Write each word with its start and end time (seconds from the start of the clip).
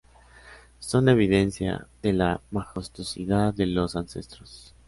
Son 0.79 1.07
evidencia 1.09 1.85
de 2.01 2.11
la 2.11 2.41
majestuosidad 2.49 3.53
de 3.53 3.67
los 3.67 3.95
ancestros. 3.95 4.73